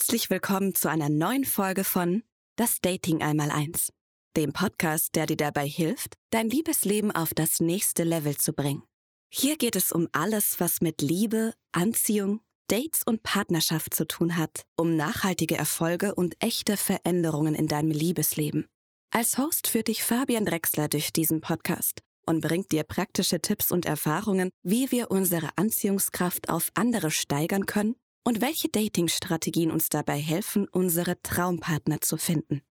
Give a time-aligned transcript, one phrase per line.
[0.00, 2.22] Herzlich willkommen zu einer neuen Folge von
[2.54, 3.92] Das Dating einmal eins,
[4.36, 8.84] dem Podcast, der dir dabei hilft, dein Liebesleben auf das nächste Level zu bringen.
[9.28, 14.62] Hier geht es um alles, was mit Liebe, Anziehung, Dates und Partnerschaft zu tun hat,
[14.76, 18.68] um nachhaltige Erfolge und echte Veränderungen in deinem Liebesleben.
[19.10, 23.84] Als Host führt dich Fabian Drexler durch diesen Podcast und bringt dir praktische Tipps und
[23.84, 30.68] Erfahrungen, wie wir unsere Anziehungskraft auf andere steigern können und welche Dating-Strategien uns dabei helfen,
[30.68, 32.62] unsere Traumpartner zu finden.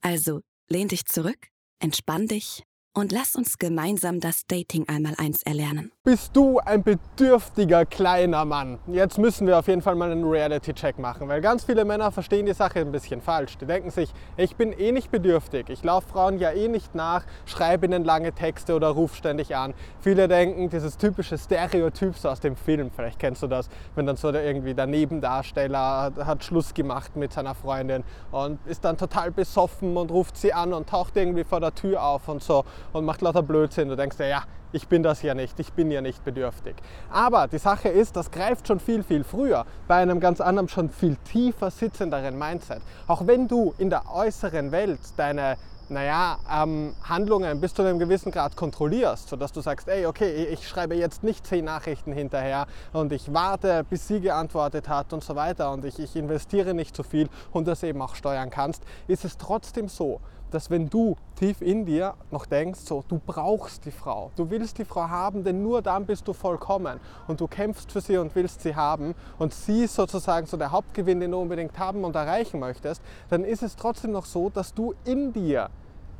[0.00, 1.48] Also lehn dich zurück,
[1.78, 2.62] entspann dich
[2.94, 5.93] und lass uns gemeinsam das Dating einmal eins erlernen.
[6.06, 8.78] Bist du ein bedürftiger kleiner Mann?
[8.88, 12.44] Jetzt müssen wir auf jeden Fall mal einen Reality-Check machen, weil ganz viele Männer verstehen
[12.44, 13.56] die Sache ein bisschen falsch.
[13.56, 17.24] Die denken sich, ich bin eh nicht bedürftig, ich laufe Frauen ja eh nicht nach,
[17.46, 19.72] schreibe ihnen lange Texte oder ruf ständig an.
[19.98, 24.18] Viele denken, dieses typische Stereotyp so aus dem Film, vielleicht kennst du das, wenn dann
[24.18, 29.30] so der irgendwie der Nebendarsteller hat Schluss gemacht mit seiner Freundin und ist dann total
[29.30, 33.06] besoffen und ruft sie an und taucht irgendwie vor der Tür auf und so und
[33.06, 33.88] macht lauter Blödsinn.
[33.88, 34.42] Du denkst dir, ja,
[34.74, 36.74] ich bin das ja nicht, ich bin ja nicht bedürftig.
[37.10, 40.90] Aber die Sache ist, das greift schon viel, viel früher, bei einem ganz anderen, schon
[40.90, 42.82] viel tiefer sitzenderen Mindset.
[43.06, 45.56] Auch wenn du in der äußeren Welt deine
[45.90, 50.66] naja, ähm, Handlungen bis zu einem gewissen Grad kontrollierst, sodass du sagst, ey, okay, ich
[50.66, 55.36] schreibe jetzt nicht zehn Nachrichten hinterher und ich warte, bis sie geantwortet hat und so
[55.36, 58.82] weiter und ich, ich investiere nicht zu so viel und das eben auch steuern kannst,
[59.08, 63.84] ist es trotzdem so, dass wenn du tief in dir noch denkst, so, du brauchst
[63.84, 67.46] die Frau, du willst die Frau haben, denn nur dann bist du vollkommen und du
[67.46, 71.32] kämpfst für sie und willst sie haben und sie ist sozusagen so der Hauptgewinn, den
[71.32, 75.32] du unbedingt haben und erreichen möchtest, dann ist es trotzdem noch so, dass du in
[75.32, 75.70] dir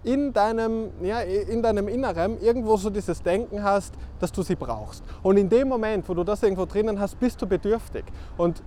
[0.05, 5.03] in deinem, ja, in deinem Inneren irgendwo so dieses Denken hast, dass du sie brauchst.
[5.23, 8.05] Und in dem Moment, wo du das irgendwo drinnen hast, bist du bedürftig.
[8.37, 8.63] Und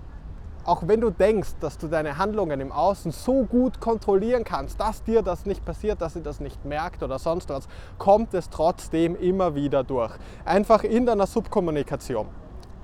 [0.68, 5.02] auch wenn du denkst, dass du deine Handlungen im Außen so gut kontrollieren kannst, dass
[5.02, 9.16] dir das nicht passiert, dass sie das nicht merkt oder sonst was, kommt es trotzdem
[9.16, 10.12] immer wieder durch.
[10.44, 12.28] Einfach in deiner Subkommunikation.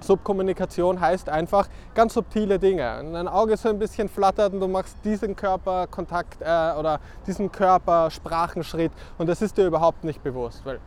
[0.00, 3.04] Subkommunikation heißt einfach ganz subtile Dinge.
[3.12, 8.92] Dein Auge so ein bisschen flattert und du machst diesen Körperkontakt äh, oder diesen Körpersprachenschritt
[9.18, 10.64] und das ist dir überhaupt nicht bewusst.
[10.64, 10.80] Weil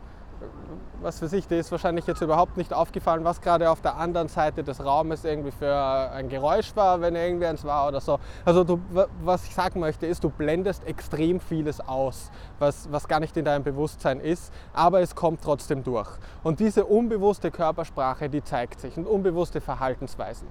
[1.00, 4.28] was für sich, dir ist wahrscheinlich jetzt überhaupt nicht aufgefallen, was gerade auf der anderen
[4.28, 5.74] Seite des Raumes irgendwie für
[6.12, 8.18] ein Geräusch war, wenn irgendwie eins war oder so.
[8.44, 8.80] Also du,
[9.22, 13.44] was ich sagen möchte ist, du blendest extrem vieles aus, was, was gar nicht in
[13.44, 16.08] deinem Bewusstsein ist, aber es kommt trotzdem durch.
[16.42, 20.48] Und diese unbewusste Körpersprache, die zeigt sich und unbewusste Verhaltensweisen.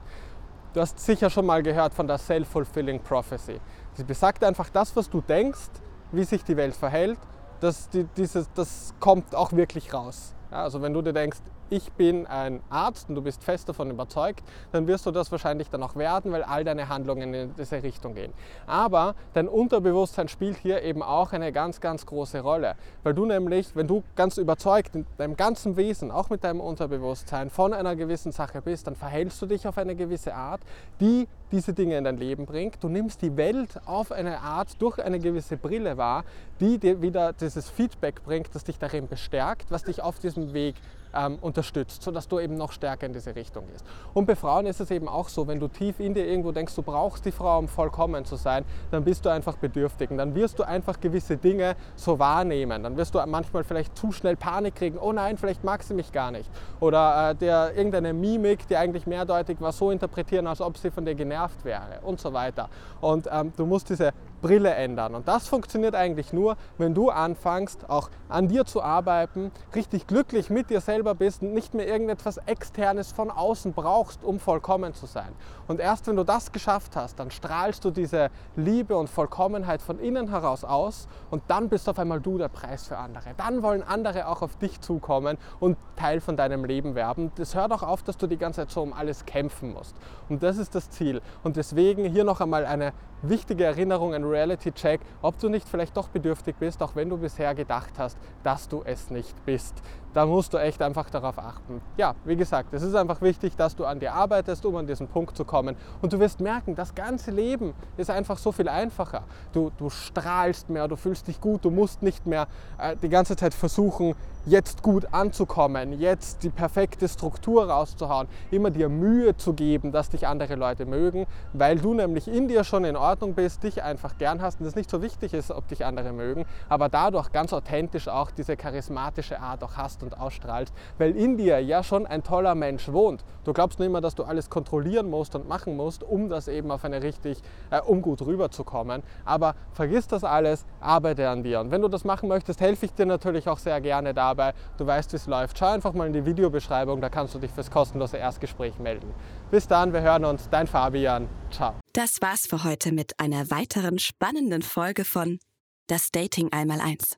[0.73, 3.59] Du hast sicher schon mal gehört von der Self-Fulfilling Prophecy.
[3.93, 5.69] Sie besagt einfach das, was du denkst,
[6.11, 7.17] wie sich die Welt verhält
[7.59, 10.34] das, die, dieses, das kommt auch wirklich raus.
[10.51, 13.89] Ja, also wenn du dir denkst, ich bin ein Arzt und du bist fest davon
[13.89, 17.81] überzeugt, dann wirst du das wahrscheinlich dann auch werden, weil all deine Handlungen in diese
[17.83, 18.33] Richtung gehen.
[18.66, 23.75] Aber dein Unterbewusstsein spielt hier eben auch eine ganz, ganz große Rolle, weil du nämlich,
[23.75, 28.31] wenn du ganz überzeugt in deinem ganzen Wesen, auch mit deinem Unterbewusstsein, von einer gewissen
[28.31, 30.61] Sache bist, dann verhältst du dich auf eine gewisse Art,
[31.00, 32.83] die diese Dinge in dein Leben bringt.
[32.83, 36.25] Du nimmst die Welt auf eine Art durch eine gewisse Brille wahr,
[36.59, 40.75] die dir wieder dieses Feedback bringt, das dich darin bestärkt, was dich auf diesem Weg
[41.13, 43.85] ähm, unterstützt, sodass du eben noch stärker in diese Richtung gehst.
[44.13, 46.75] Und bei Frauen ist es eben auch so, wenn du tief in dir irgendwo denkst,
[46.75, 50.35] du brauchst die Frau, um vollkommen zu sein, dann bist du einfach bedürftig und dann
[50.35, 52.84] wirst du einfach gewisse Dinge so wahrnehmen.
[52.84, 56.12] Dann wirst du manchmal vielleicht zu schnell Panik kriegen, oh nein, vielleicht mag sie mich
[56.12, 56.50] gar nicht.
[56.79, 61.06] Oder äh, der, irgendeine Mimik, die eigentlich mehrdeutig war, so interpretieren, als ob sie von
[61.06, 62.69] dir genervt wäre und so weiter.
[63.01, 65.16] Und ähm, du musst diese Brille ändern.
[65.16, 70.50] Und das funktioniert eigentlich nur, wenn du anfängst, auch an dir zu arbeiten, richtig glücklich
[70.50, 75.05] mit dir selber bist und nicht mehr irgendetwas Externes von außen brauchst, um vollkommen zu
[75.05, 75.31] sein.
[75.67, 79.99] Und erst wenn du das geschafft hast, dann strahlst du diese Liebe und Vollkommenheit von
[79.99, 83.35] innen heraus aus und dann bist auf einmal du der Preis für andere.
[83.37, 87.31] Dann wollen andere auch auf dich zukommen und Teil von deinem Leben werden.
[87.35, 89.95] Das hört auch auf, dass du die ganze Zeit so um alles kämpfen musst.
[90.29, 91.21] Und das ist das Ziel.
[91.43, 96.07] Und deswegen hier noch einmal eine wichtige Erinnerung, ein Reality-Check, ob du nicht vielleicht doch
[96.09, 99.75] bedürftig bist, auch wenn du bisher gedacht hast, dass du es nicht bist.
[100.13, 101.81] Da musst du echt einfach darauf achten.
[101.98, 105.07] Ja, wie gesagt, es ist einfach wichtig, dass du an dir arbeitest, um an diesen
[105.07, 105.75] Punkt zu kommen.
[106.01, 109.24] Und du wirst merken, das ganze Leben ist einfach so viel einfacher.
[109.54, 112.48] Du, du strahlst mehr, du fühlst dich gut, du musst nicht mehr
[112.78, 114.16] äh, die ganze Zeit versuchen,
[114.48, 120.25] jetzt gut anzukommen, jetzt die perfekte Struktur rauszuhauen, immer dir Mühe zu geben, dass dich
[120.25, 124.42] andere Leute mögen, weil du nämlich in dir schon in Ordnung bist, dich einfach gern
[124.42, 128.07] hast und es nicht so wichtig ist, ob dich andere mögen, aber dadurch ganz authentisch
[128.07, 132.56] auch diese charismatische Art auch hast und ausstrahlst, weil in dir ja schon ein toller
[132.56, 133.24] Mensch wohnt.
[133.44, 136.69] Du glaubst nicht immer, dass du alles kontrollieren musst und machen musst, um das eben
[136.71, 137.39] auf eine richtig,
[137.69, 139.03] äh, um gut rüberzukommen.
[139.25, 141.59] Aber vergiss das alles, arbeite an dir.
[141.62, 144.53] Und wenn du das machen möchtest, helfe ich dir natürlich auch sehr gerne dabei.
[144.77, 145.57] Du weißt, wie es läuft.
[145.57, 149.13] Schau einfach mal in die Videobeschreibung, da kannst du dich fürs kostenlose Erstgespräch melden.
[149.50, 150.50] Bis dann, wir hören uns.
[150.50, 151.29] Dein Fabian.
[151.51, 151.75] Ciao.
[151.94, 155.39] Das war's für heute mit einer weiteren spannenden Folge von
[155.88, 157.18] Das Dating einmal eins.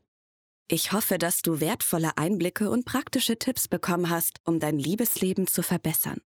[0.71, 5.63] Ich hoffe, dass du wertvolle Einblicke und praktische Tipps bekommen hast, um dein Liebesleben zu
[5.63, 6.21] verbessern.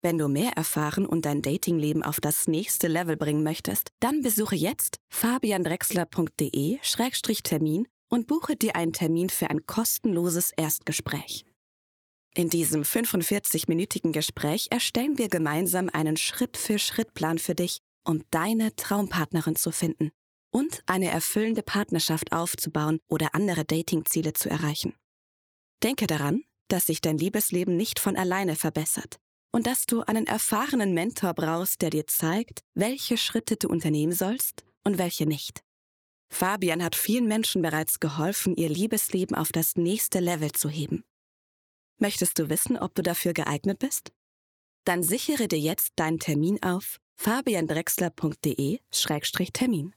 [0.00, 4.56] Wenn du mehr erfahren und dein Datingleben auf das nächste Level bringen möchtest, dann besuche
[4.56, 11.44] jetzt fabiandrexler.de-termin und buche dir einen Termin für ein kostenloses Erstgespräch.
[12.34, 19.72] In diesem 45-minütigen Gespräch erstellen wir gemeinsam einen Schritt-für-Schritt-Plan für dich, um deine Traumpartnerin zu
[19.72, 20.10] finden
[20.54, 24.94] und eine erfüllende Partnerschaft aufzubauen oder andere Datingziele zu erreichen.
[25.82, 29.18] Denke daran, dass sich dein Liebesleben nicht von alleine verbessert
[29.50, 34.64] und dass du einen erfahrenen Mentor brauchst, der dir zeigt, welche Schritte du unternehmen sollst
[34.84, 35.64] und welche nicht.
[36.32, 41.02] Fabian hat vielen Menschen bereits geholfen, ihr Liebesleben auf das nächste Level zu heben.
[41.98, 44.12] Möchtest du wissen, ob du dafür geeignet bist?
[44.84, 49.94] Dann sichere dir jetzt deinen Termin auf fabiandrexler.de-termin.